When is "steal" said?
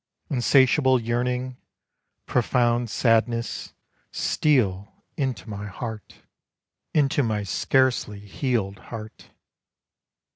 4.11-4.91